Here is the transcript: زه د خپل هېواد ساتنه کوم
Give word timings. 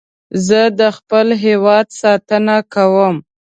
زه 0.47 0.61
د 0.79 0.81
خپل 0.97 1.27
هېواد 1.45 1.87
ساتنه 2.01 2.57
کوم 2.73 3.15